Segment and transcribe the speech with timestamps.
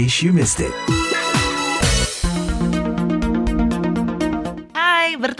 [0.00, 1.09] case you missed it.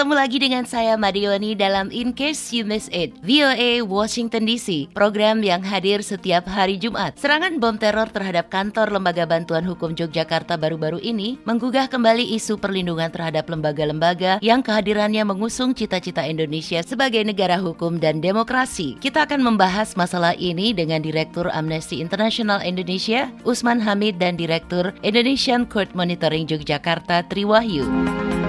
[0.01, 5.45] Bertemu lagi dengan saya Madioni dalam In Case You Miss It, VOA Washington DC, program
[5.45, 7.21] yang hadir setiap hari Jumat.
[7.21, 13.13] Serangan bom teror terhadap kantor Lembaga Bantuan Hukum Yogyakarta baru-baru ini menggugah kembali isu perlindungan
[13.13, 18.97] terhadap lembaga-lembaga yang kehadirannya mengusung cita-cita Indonesia sebagai negara hukum dan demokrasi.
[19.05, 25.69] Kita akan membahas masalah ini dengan Direktur Amnesty International Indonesia, Usman Hamid dan Direktur Indonesian
[25.69, 28.40] Court Monitoring Yogyakarta, Triwahyu.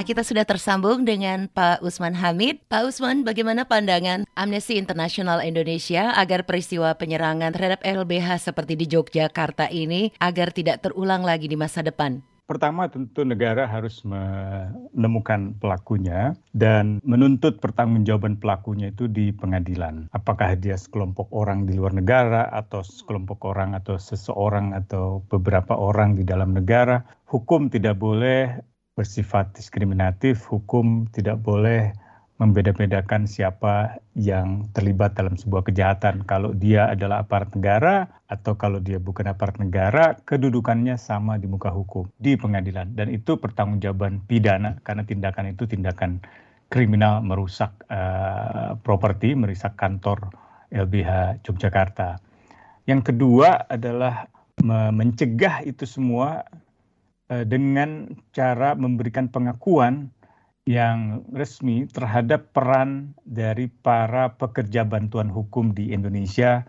[0.00, 2.64] Nah, kita sudah tersambung dengan Pak Usman Hamid.
[2.72, 9.68] Pak Usman, bagaimana pandangan Amnesty International Indonesia agar peristiwa penyerangan terhadap LBH seperti di Yogyakarta
[9.68, 12.24] ini agar tidak terulang lagi di masa depan?
[12.48, 20.08] Pertama tentu negara harus menemukan pelakunya dan menuntut pertanggungjawaban pelakunya itu di pengadilan.
[20.16, 26.16] Apakah dia sekelompok orang di luar negara atau sekelompok orang atau seseorang atau beberapa orang
[26.16, 28.69] di dalam negara, hukum tidak boleh
[29.00, 31.96] bersifat diskriminatif, hukum tidak boleh
[32.36, 36.24] membeda-bedakan siapa yang terlibat dalam sebuah kejahatan.
[36.24, 41.72] Kalau dia adalah aparat negara atau kalau dia bukan aparat negara, kedudukannya sama di muka
[41.72, 46.20] hukum di pengadilan dan itu pertanggungjawaban pidana karena tindakan itu tindakan
[46.72, 50.32] kriminal merusak uh, properti, merusak kantor
[50.72, 52.20] LBH Yogyakarta.
[52.88, 54.28] Yang kedua adalah
[54.92, 56.44] mencegah itu semua
[57.30, 60.10] dengan cara memberikan pengakuan
[60.66, 66.66] yang resmi terhadap peran dari para pekerja bantuan hukum di Indonesia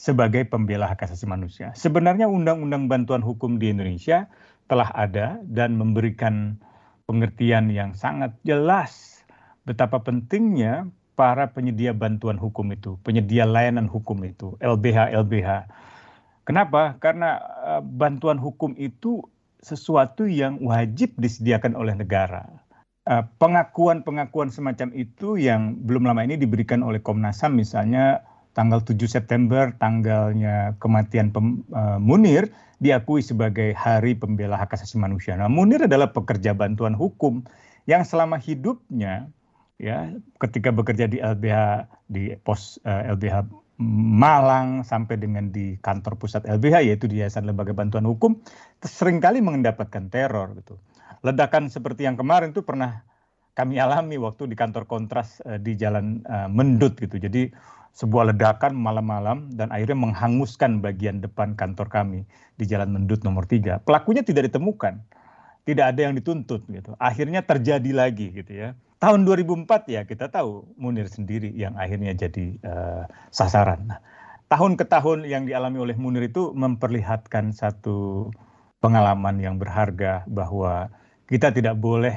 [0.00, 1.76] sebagai pembela hak asasi manusia.
[1.76, 4.28] Sebenarnya undang-undang bantuan hukum di Indonesia
[4.64, 6.56] telah ada dan memberikan
[7.04, 9.20] pengertian yang sangat jelas
[9.66, 10.88] betapa pentingnya
[11.18, 15.68] para penyedia bantuan hukum itu, penyedia layanan hukum itu, LBH LBH.
[16.48, 16.96] Kenapa?
[16.96, 19.20] Karena uh, bantuan hukum itu
[19.60, 22.48] sesuatu yang wajib disediakan oleh negara.
[23.08, 28.20] Eh, pengakuan-pengakuan semacam itu yang belum lama ini diberikan oleh Komnas HAM misalnya
[28.52, 32.50] tanggal 7 September tanggalnya kematian pem, uh, Munir
[32.82, 35.38] diakui sebagai Hari Pembela Hak Asasi Manusia.
[35.38, 37.46] Nah, Munir adalah pekerja bantuan hukum
[37.86, 39.30] yang selama hidupnya
[39.80, 43.36] ya ketika bekerja di LBH di pos uh, eh, LBH
[43.80, 48.36] Malang sampai dengan di kantor pusat LBH yaitu di Yayasan Lembaga Bantuan Hukum
[48.84, 50.76] sering kali mendapatkan teror gitu.
[51.24, 53.00] Ledakan seperti yang kemarin itu pernah
[53.56, 57.16] kami alami waktu di kantor kontras uh, di Jalan uh, Mendut gitu.
[57.16, 57.48] Jadi
[57.96, 62.28] sebuah ledakan malam-malam dan akhirnya menghanguskan bagian depan kantor kami
[62.60, 63.80] di Jalan Mendut nomor 3.
[63.80, 65.00] Pelakunya tidak ditemukan.
[65.64, 66.92] Tidak ada yang dituntut gitu.
[67.00, 72.46] Akhirnya terjadi lagi gitu ya tahun 2004 ya kita tahu Munir sendiri yang akhirnya jadi
[72.62, 73.88] uh, sasaran.
[73.88, 73.98] Nah,
[74.52, 78.28] tahun ke tahun yang dialami oleh Munir itu memperlihatkan satu
[78.84, 80.92] pengalaman yang berharga bahwa
[81.26, 82.14] kita tidak boleh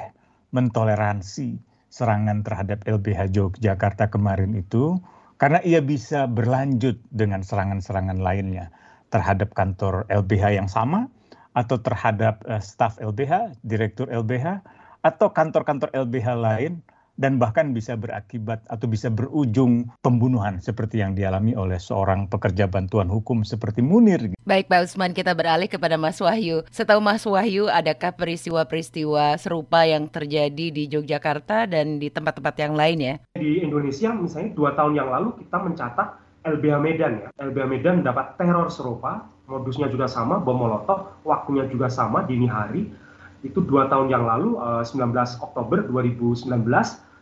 [0.52, 1.58] mentoleransi
[1.88, 5.00] serangan terhadap LBH Yogyakarta kemarin itu
[5.40, 8.74] karena ia bisa berlanjut dengan serangan-serangan lainnya
[9.14, 11.08] terhadap kantor LBH yang sama
[11.54, 14.66] atau terhadap uh, staf LBH, direktur LBH
[15.04, 16.74] atau kantor-kantor LBH lain
[17.14, 23.06] dan bahkan bisa berakibat atau bisa berujung pembunuhan seperti yang dialami oleh seorang pekerja bantuan
[23.06, 24.34] hukum seperti Munir.
[24.50, 26.66] Baik Pak Usman, kita beralih kepada Mas Wahyu.
[26.74, 32.98] Setahu Mas Wahyu, adakah peristiwa-peristiwa serupa yang terjadi di Yogyakarta dan di tempat-tempat yang lain
[32.98, 33.16] ya?
[33.38, 36.08] Di Indonesia misalnya dua tahun yang lalu kita mencatat
[36.44, 37.28] LBH Medan ya.
[37.40, 43.03] LBH Medan mendapat teror serupa, modusnya juga sama, bom molotov, waktunya juga sama, dini hari
[43.44, 44.56] itu dua tahun yang lalu,
[44.88, 46.48] 19 eh, Oktober 2019,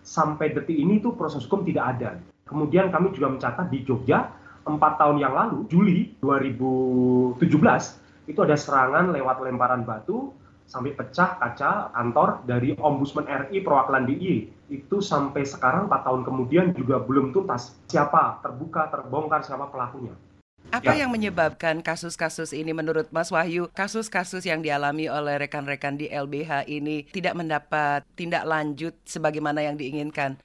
[0.06, 2.10] sampai detik ini itu proses hukum tidak ada.
[2.46, 4.30] Kemudian kami juga mencatat di Jogja,
[4.70, 7.42] empat tahun yang lalu, Juli 2017,
[8.30, 10.32] itu ada serangan lewat lemparan batu
[10.70, 14.36] sampai pecah kaca kantor dari Ombudsman RI perwakilan DIY.
[14.72, 20.16] Itu sampai sekarang empat tahun kemudian juga belum tuntas siapa terbuka, terbongkar siapa pelakunya.
[20.70, 21.04] Apa ya.
[21.04, 27.10] yang menyebabkan kasus-kasus ini menurut Mas Wahyu, kasus-kasus yang dialami oleh rekan-rekan di LBH ini
[27.10, 30.38] tidak mendapat tindak lanjut sebagaimana yang diinginkan?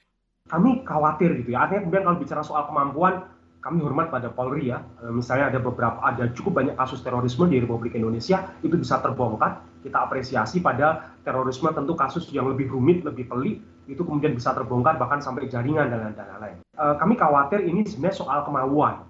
[0.49, 1.67] Kami khawatir gitu ya.
[1.67, 3.23] Artinya kemudian kalau bicara soal kemampuan,
[3.63, 4.79] kami hormat pada Polri ya.
[5.03, 9.63] Eh, misalnya ada beberapa, ada cukup banyak kasus terorisme di Republik Indonesia, itu bisa terbongkar.
[9.83, 14.95] Kita apresiasi pada terorisme tentu kasus yang lebih rumit, lebih pelik, itu kemudian bisa terbongkar
[14.99, 16.63] bahkan sampai jaringan dan lain-lain.
[16.63, 19.03] Eh, kami khawatir ini sebenarnya soal kemauan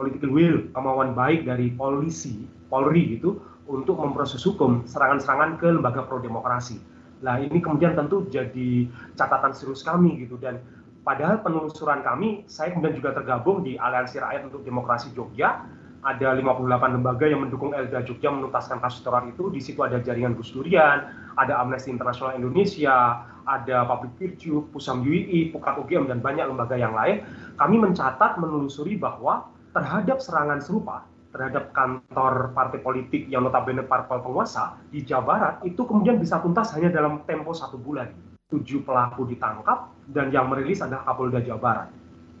[0.00, 3.36] political will, kemauan baik dari polisi, Polri gitu,
[3.68, 6.80] untuk memproses hukum serangan-serangan ke lembaga pro-demokrasi.
[7.20, 8.88] Nah ini kemudian tentu jadi
[9.20, 10.64] catatan serius kami gitu dan
[11.04, 15.68] padahal penelusuran kami, saya kemudian juga tergabung di Aliansi Rakyat untuk Demokrasi Jogja,
[16.00, 19.52] ada 58 lembaga yang mendukung LBH Jogja menuntaskan kasus teror itu.
[19.52, 25.52] Di situ ada jaringan Gus Durian, ada Amnesty International Indonesia, ada Public Virtue, Pusam UI,
[25.52, 27.20] Pukat UGM, dan banyak lembaga yang lain.
[27.60, 34.78] Kami mencatat, menelusuri bahwa terhadap serangan serupa, terhadap kantor partai politik yang notabene parpol penguasa
[34.90, 38.10] di Jawa Barat, itu kemudian bisa tuntas hanya dalam tempo satu bulan.
[38.50, 41.88] Tujuh pelaku ditangkap, dan yang merilis adalah Kapolda Jawa Barat.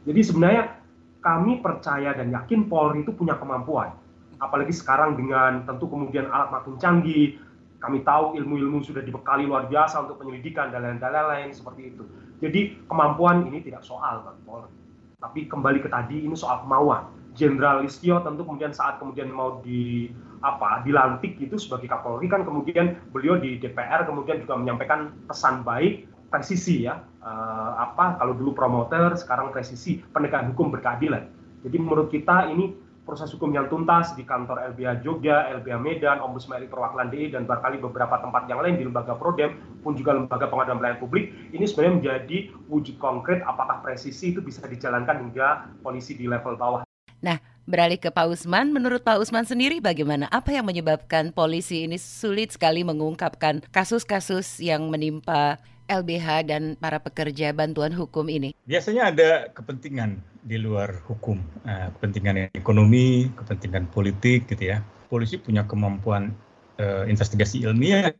[0.02, 0.74] Jadi sebenarnya
[1.22, 3.94] kami percaya dan yakin Polri itu punya kemampuan.
[4.42, 7.38] Apalagi sekarang dengan tentu kemudian alat makin canggih,
[7.78, 12.02] kami tahu ilmu-ilmu sudah dibekali luar biasa untuk penyelidikan dan lain-lain seperti itu.
[12.40, 14.72] Jadi kemampuan ini tidak soal bagi Polri.
[15.20, 17.19] Tapi kembali ke tadi ini soal kemauan.
[17.34, 20.10] Jenderal Listio tentu kemudian saat kemudian mau di
[20.40, 26.08] apa dilantik itu sebagai Kapolri kan kemudian beliau di DPR kemudian juga menyampaikan pesan baik
[26.32, 31.28] presisi ya uh, apa kalau dulu promoter sekarang presisi penegakan hukum berkeadilan
[31.60, 32.72] jadi menurut kita ini
[33.04, 37.42] proses hukum yang tuntas di kantor LBH Jogja, LBH Medan, Ombudsman RI Perwakilan DI dan
[37.42, 41.66] barangkali beberapa tempat yang lain di lembaga Prodem pun juga lembaga pengadaan pelayanan publik ini
[41.66, 42.38] sebenarnya menjadi
[42.70, 46.89] wujud konkret apakah presisi itu bisa dijalankan hingga polisi di level bawah.
[47.20, 47.36] Nah,
[47.68, 50.26] beralih ke Pak Usman, menurut Pak Usman sendiri bagaimana?
[50.32, 57.52] Apa yang menyebabkan polisi ini sulit sekali mengungkapkan kasus-kasus yang menimpa LBH dan para pekerja
[57.52, 58.56] bantuan hukum ini?
[58.64, 64.80] Biasanya ada kepentingan di luar hukum, uh, kepentingan ekonomi, kepentingan politik gitu ya.
[65.12, 66.32] Polisi punya kemampuan
[66.80, 68.16] uh, investigasi ilmiah,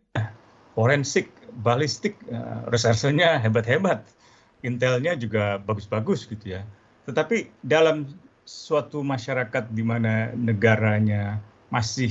[0.77, 1.33] forensik,
[1.65, 4.05] balistik, uh, resersenya hebat-hebat,
[4.61, 6.67] intelnya juga bagus-bagus gitu ya.
[7.09, 8.05] Tetapi dalam
[8.45, 11.39] suatu masyarakat di mana negaranya
[11.71, 12.11] masih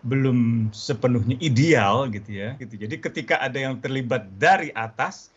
[0.00, 2.74] belum sepenuhnya ideal gitu ya gitu.
[2.80, 5.28] Jadi ketika ada yang terlibat dari atas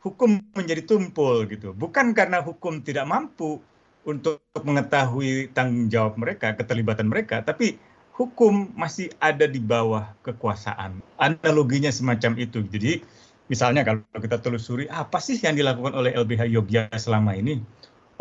[0.00, 1.74] hukum menjadi tumpul gitu.
[1.74, 3.58] Bukan karena hukum tidak mampu
[4.04, 7.80] untuk mengetahui tanggung jawab mereka keterlibatan mereka tapi
[8.14, 11.02] hukum masih ada di bawah kekuasaan.
[11.18, 12.62] Analoginya semacam itu.
[12.62, 13.02] Jadi
[13.50, 17.58] misalnya kalau kita telusuri apa sih yang dilakukan oleh LBH Yogyakarta selama ini?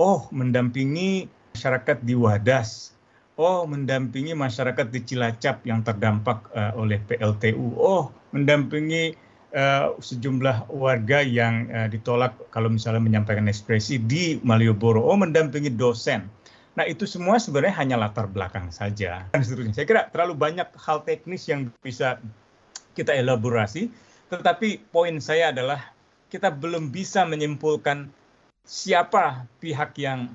[0.02, 2.92] Oh mendampingi masyarakat di Wadas.
[3.34, 9.18] Oh mendampingi masyarakat di Cilacap yang terdampak uh, oleh PLTU, oh mendampingi
[9.58, 16.30] uh, sejumlah warga yang uh, ditolak kalau misalnya menyampaikan ekspresi di Malioboro, oh mendampingi dosen.
[16.78, 19.26] Nah itu semua sebenarnya hanya latar belakang saja.
[19.34, 19.82] Dan seterusnya.
[19.82, 22.22] Saya kira terlalu banyak hal teknis yang bisa
[22.94, 23.90] kita elaborasi,
[24.30, 25.94] tetapi poin saya adalah
[26.30, 28.10] kita belum bisa menyimpulkan
[28.66, 30.30] siapa pihak yang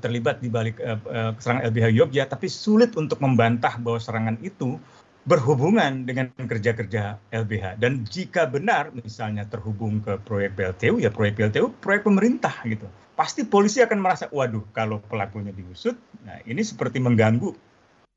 [0.00, 4.80] terlibat di balik uh, serangan LBH Yogyakarta, tapi sulit untuk membantah bahwa serangan itu
[5.24, 7.80] berhubungan dengan kerja-kerja LBH.
[7.80, 12.84] Dan jika benar misalnya terhubung ke proyek BLTU, ya proyek BLTU proyek pemerintah gitu.
[13.16, 15.96] Pasti polisi akan merasa, waduh kalau pelakunya diusut,
[16.28, 17.56] nah ini seperti mengganggu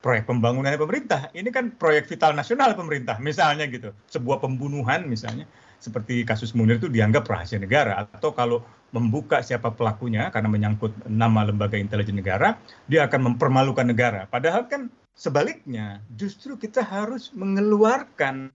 [0.04, 1.32] proyek pembangunan pemerintah.
[1.32, 3.96] Ini kan proyek vital nasional pemerintah, misalnya gitu.
[4.12, 5.48] Sebuah pembunuhan misalnya,
[5.80, 8.04] seperti kasus Munir itu dianggap rahasia negara.
[8.04, 12.56] Atau kalau membuka siapa pelakunya karena menyangkut nama lembaga intelijen negara,
[12.88, 14.26] dia akan mempermalukan negara.
[14.32, 18.52] Padahal kan sebaliknya, justru kita harus mengeluarkan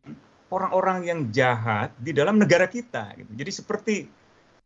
[0.53, 3.17] orang-orang yang jahat di dalam negara kita.
[3.17, 3.33] Gitu.
[3.33, 3.97] Jadi seperti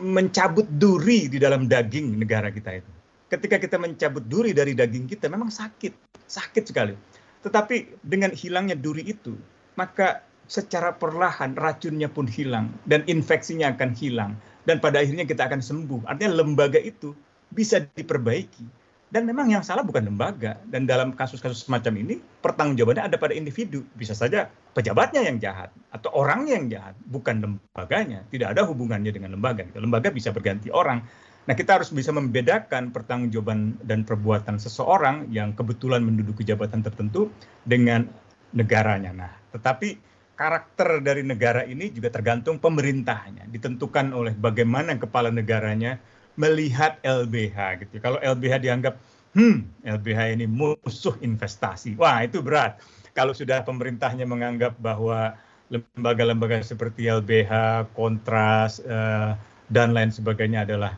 [0.02, 2.92] mencabut duri di dalam daging negara kita itu.
[3.26, 6.94] Ketika kita mencabut duri dari daging kita, memang sakit, sakit sekali.
[7.42, 9.34] Tetapi dengan hilangnya duri itu,
[9.78, 14.32] maka secara perlahan racunnya pun hilang dan infeksinya akan hilang
[14.66, 16.10] dan pada akhirnya kita akan sembuh.
[16.10, 17.14] Artinya lembaga itu
[17.54, 18.84] bisa diperbaiki.
[19.06, 20.58] Dan memang yang salah bukan lembaga.
[20.66, 23.86] Dan dalam kasus-kasus semacam ini, pertanggungjawabannya ada pada individu.
[23.94, 28.26] Bisa saja pejabatnya yang jahat atau orangnya yang jahat, bukan lembaganya.
[28.26, 29.62] Tidak ada hubungannya dengan lembaga.
[29.78, 31.06] Lembaga bisa berganti orang.
[31.46, 37.30] Nah, kita harus bisa membedakan pertanggungjawaban dan perbuatan seseorang yang kebetulan menduduki jabatan tertentu
[37.62, 38.10] dengan
[38.50, 39.14] negaranya.
[39.14, 39.94] Nah, tetapi
[40.36, 45.96] karakter dari negara ini juga tergantung pemerintahnya, ditentukan oleh bagaimana kepala negaranya
[46.36, 47.98] melihat LBH gitu.
[48.04, 48.94] Kalau LBH dianggap,
[49.32, 52.76] hmm, LBH ini musuh investasi, wah itu berat.
[53.16, 55.32] Kalau sudah pemerintahnya menganggap bahwa
[55.72, 59.32] lembaga-lembaga seperti LBH, Kontras, eh,
[59.72, 60.94] dan lain sebagainya adalah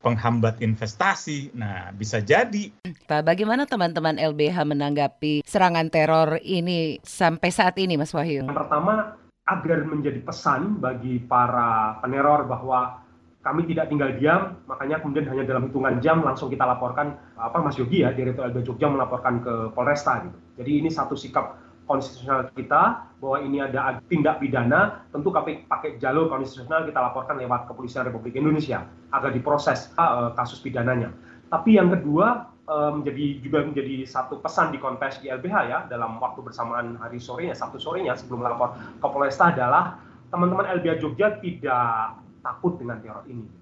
[0.00, 1.52] penghambat investasi.
[1.52, 2.72] Nah, bisa jadi.
[3.04, 8.48] Pak, bagaimana teman-teman LBH menanggapi serangan teror ini sampai saat ini, Mas Wahyu?
[8.48, 13.04] Yang pertama, agar menjadi pesan bagi para peneror bahwa
[13.40, 17.80] kami tidak tinggal diam, makanya kemudian hanya dalam hitungan jam langsung kita laporkan apa Mas
[17.80, 20.36] Yogi ya, Direktur LBH Jogja melaporkan ke Polresta gitu.
[20.60, 21.56] Jadi ini satu sikap
[21.90, 27.66] konstitusional kita bahwa ini ada tindak pidana, tentu kami pakai jalur konstitusional kita laporkan lewat
[27.66, 31.10] Kepolisian Republik Indonesia agar diproses uh, kasus pidananya.
[31.50, 36.38] Tapi yang kedua menjadi juga menjadi satu pesan di kontes di LBH ya dalam waktu
[36.38, 39.98] bersamaan hari sorenya Sabtu sorenya sebelum lapor ke Polresta adalah
[40.30, 43.59] teman-teman LBH Jogja tidak takut dengan teror ini.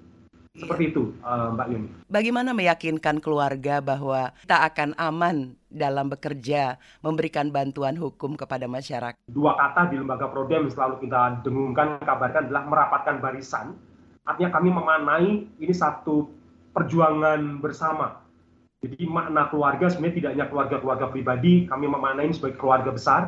[0.59, 1.88] Seperti itu, uh, Mbak Yuni.
[2.11, 9.15] Bagaimana meyakinkan keluarga bahwa kita akan aman dalam bekerja, memberikan bantuan hukum kepada masyarakat?
[9.31, 13.79] Dua kata di lembaga Prodem selalu kita dengungkan, kabarkan adalah merapatkan barisan.
[14.27, 15.29] Artinya kami memanai
[15.62, 16.27] ini satu
[16.75, 18.19] perjuangan bersama.
[18.83, 23.23] Jadi makna keluarga sebenarnya tidak hanya keluarga-keluarga pribadi, kami memanai sebagai keluarga besar,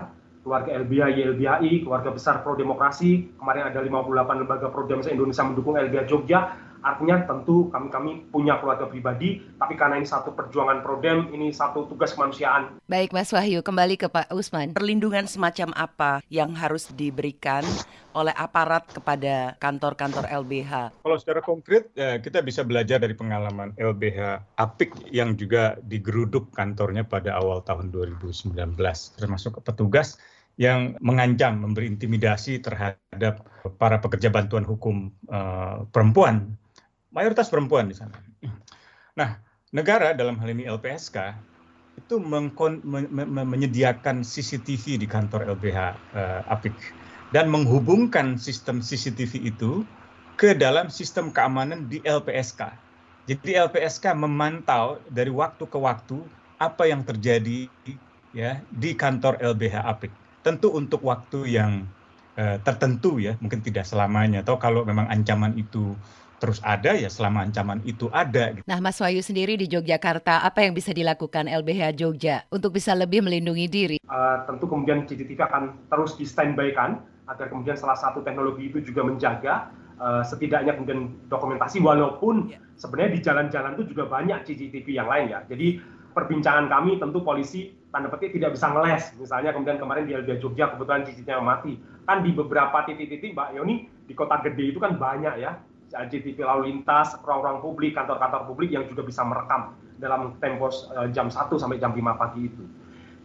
[0.46, 3.34] keluarga LBH, YLBHI, keluarga besar Pro Demokrasi.
[3.34, 8.88] Kemarin ada 58 lembaga Pro Demokrasi Indonesia mendukung LBH Jogja Artinya tentu kami-kami punya keluarga
[8.88, 12.80] pribadi, tapi karena ini satu perjuangan Prodem, ini satu tugas kemanusiaan.
[12.88, 14.72] Baik Mas Wahyu, kembali ke Pak Usman.
[14.72, 17.60] Perlindungan semacam apa yang harus diberikan
[18.16, 21.04] oleh aparat kepada kantor-kantor LBH?
[21.04, 27.04] Kalau secara konkret, ya, kita bisa belajar dari pengalaman LBH Apik yang juga digeruduk kantornya
[27.04, 28.56] pada awal tahun 2019,
[29.20, 30.16] termasuk petugas
[30.60, 33.48] yang mengancam, memberi intimidasi terhadap
[33.80, 36.60] para pekerja bantuan hukum uh, perempuan
[37.14, 38.14] mayoritas perempuan di sana.
[39.18, 39.38] Nah,
[39.74, 41.34] negara dalam hal ini LPSK
[42.00, 46.74] itu mengkon, me, me, menyediakan CCTV di kantor LBH uh, eh, Apik
[47.30, 49.86] dan menghubungkan sistem CCTV itu
[50.34, 52.72] ke dalam sistem keamanan di LPSK.
[53.28, 56.18] Jadi LPSK memantau dari waktu ke waktu
[56.58, 57.68] apa yang terjadi
[58.34, 60.12] ya di kantor LBH Apik.
[60.40, 61.84] Tentu untuk waktu yang
[62.40, 64.40] uh, tertentu ya, mungkin tidak selamanya.
[64.40, 65.92] Atau kalau memang ancaman itu
[66.40, 68.56] terus ada ya selama ancaman itu ada.
[68.56, 68.64] Gitu.
[68.64, 73.20] Nah, Mas Wahyu sendiri di Yogyakarta, apa yang bisa dilakukan LBH Jogja untuk bisa lebih
[73.20, 73.98] melindungi diri?
[74.08, 78.80] Uh, tentu kemudian CCTV akan terus di standby kan, agar kemudian salah satu teknologi itu
[78.80, 79.68] juga menjaga
[80.00, 82.58] uh, setidaknya kemudian dokumentasi walaupun yeah.
[82.80, 85.44] sebenarnya di jalan-jalan itu juga banyak CCTV yang lain ya.
[85.46, 85.78] Jadi
[86.16, 89.12] perbincangan kami tentu polisi tanda petik tidak bisa ngeles.
[89.20, 91.76] Misalnya kemudian kemarin di LBH Jogja kebetulan CCTV mati.
[92.08, 95.54] Kan di beberapa titik-titik Mbak Yoni di kota gede itu kan banyak ya
[95.90, 101.28] CCTV lalu lintas, ruang-ruang publik, kantor-kantor publik yang juga bisa merekam dalam tempo uh, jam
[101.28, 102.64] 1 sampai jam 5 pagi itu.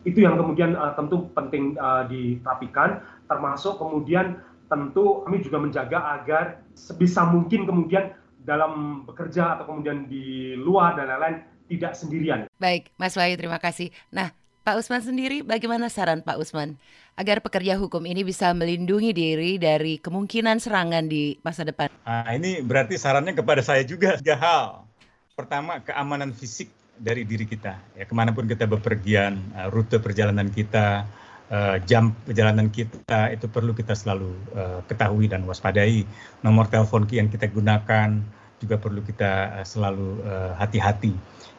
[0.05, 6.43] Itu yang kemudian uh, tentu penting uh, dirapikan, termasuk kemudian tentu kami juga menjaga agar
[6.73, 12.45] sebisa mungkin kemudian dalam bekerja atau kemudian di luar dan lain-lain tidak sendirian.
[12.61, 13.89] Baik, Mas Wahyu terima kasih.
[14.13, 14.29] Nah,
[14.65, 16.73] Pak Usman sendiri, bagaimana saran Pak Usman
[17.13, 21.93] agar pekerja hukum ini bisa melindungi diri dari kemungkinan serangan di masa depan?
[22.01, 24.89] Nah, ini berarti sarannya kepada saya juga tiga hal.
[25.37, 27.77] Pertama, keamanan fisik dari diri kita.
[27.93, 31.05] Ya, ke mana pun kita bepergian, uh, rute perjalanan kita,
[31.53, 36.09] uh, jam perjalanan kita itu perlu kita selalu uh, ketahui dan waspadai.
[36.41, 38.17] Nomor telepon yang kita gunakan
[38.61, 40.23] juga perlu kita selalu
[40.55, 41.11] hati-hati.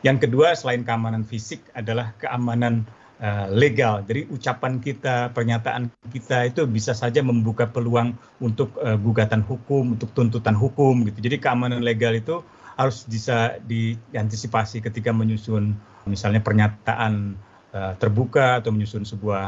[0.05, 2.89] Yang kedua, selain keamanan fisik adalah keamanan
[3.21, 4.05] uh, legal.
[4.05, 10.57] Jadi ucapan kita, pernyataan kita itu bisa saja membuka peluang untuk gugatan hukum, untuk tuntutan
[10.57, 11.19] hukum gitu.
[11.21, 12.45] Jadi keamanan legal itu
[12.77, 15.73] harus bisa diantisipasi ketika menyusun
[16.05, 17.37] misalnya pernyataan
[18.01, 19.45] terbuka atau menyusun sebuah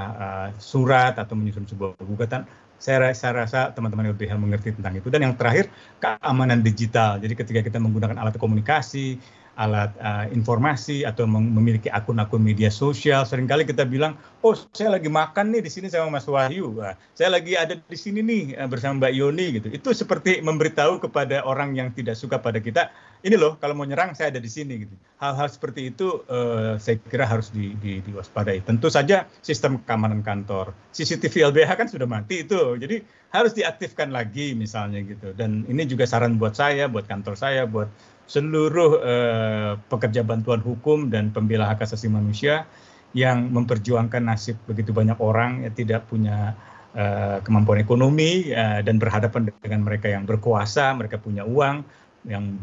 [0.60, 2.44] surat atau menyusun sebuah gugatan
[2.78, 5.10] saya, rasa teman-teman LBH mengerti tentang itu.
[5.10, 5.68] Dan yang terakhir,
[5.98, 7.18] keamanan digital.
[7.18, 9.18] Jadi ketika kita menggunakan alat komunikasi,
[9.58, 13.26] alat uh, informasi atau memiliki akun-akun media sosial.
[13.26, 14.14] Seringkali kita bilang,
[14.46, 17.98] oh saya lagi makan nih di sini sama Mas Wahyu, Wah, saya lagi ada di
[17.98, 19.68] sini nih uh, bersama Mbak Yoni gitu.
[19.74, 22.94] Itu seperti memberitahu kepada orang yang tidak suka pada kita,
[23.26, 24.94] ini loh kalau mau nyerang saya ada di sini gitu.
[25.18, 28.62] Hal-hal seperti itu uh, saya kira harus di, di, diwaspadai.
[28.62, 33.02] Tentu saja sistem keamanan kantor, CCTV LBH kan sudah mati itu, jadi
[33.34, 35.34] harus diaktifkan lagi misalnya gitu.
[35.34, 37.90] Dan ini juga saran buat saya, buat kantor saya, buat
[38.28, 42.68] seluruh uh, pekerja bantuan hukum dan pembela hak asasi manusia
[43.16, 46.52] yang memperjuangkan nasib begitu banyak orang yang tidak punya
[46.92, 51.82] uh, kemampuan ekonomi uh, dan berhadapan dengan mereka yang berkuasa, mereka punya uang,
[52.28, 52.60] yang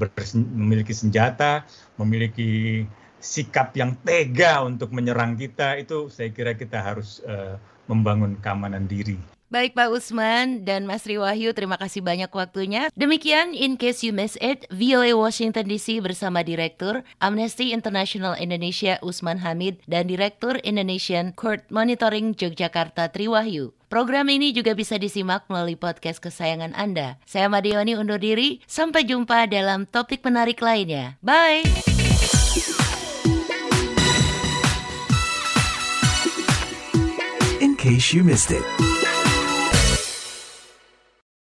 [0.54, 1.66] memiliki senjata,
[1.98, 2.86] memiliki
[3.18, 7.58] sikap yang tega untuk menyerang kita itu saya kira kita harus uh,
[7.90, 9.35] membangun keamanan diri.
[9.46, 12.90] Baik Pak Usman dan Mas Riwahyu, terima kasih banyak waktunya.
[12.98, 19.38] Demikian In Case You Miss It, VOA Washington DC bersama Direktur Amnesty International Indonesia Usman
[19.46, 23.70] Hamid dan Direktur Indonesian Court Monitoring Yogyakarta Triwahyu.
[23.86, 27.22] Program ini juga bisa disimak melalui podcast kesayangan Anda.
[27.30, 31.22] Saya Madioni undur diri, sampai jumpa dalam topik menarik lainnya.
[31.22, 31.62] Bye!
[37.62, 38.95] In case you missed it.